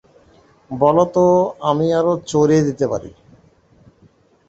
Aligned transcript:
বল 0.71 0.97
তো 1.15 1.25
আমি 1.69 1.87
আরও 1.99 2.13
চড়িয়ে 2.31 2.65
দিতে 2.67 2.85
পারি। 2.91 3.11